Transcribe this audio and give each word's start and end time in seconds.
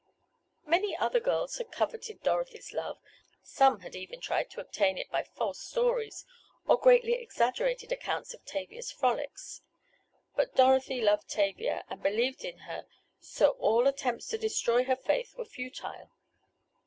Many 0.65 0.97
other 0.97 1.19
girls 1.19 1.59
had 1.59 1.71
coveted 1.71 2.23
Dorothy's 2.23 2.73
love; 2.73 2.97
some 3.43 3.81
had 3.81 3.95
even 3.95 4.19
tried 4.19 4.49
to 4.49 4.59
obtain 4.59 4.97
it 4.97 5.11
by 5.11 5.21
false 5.23 5.59
stories, 5.59 6.25
or 6.65 6.79
greatly 6.79 7.13
exaggerated 7.13 7.91
accounts 7.91 8.33
of 8.33 8.43
Tavia's 8.43 8.91
frolics. 8.91 9.61
But 10.35 10.55
Dorothy 10.55 11.01
loved 11.01 11.29
Tavia, 11.29 11.83
and 11.87 12.01
believed 12.01 12.43
in 12.43 12.57
her, 12.65 12.87
so 13.19 13.49
all 13.59 13.85
attempts 13.85 14.25
to 14.29 14.39
destroy 14.39 14.85
her 14.85 14.95
faith 14.95 15.35
were 15.37 15.45
futile. 15.45 16.09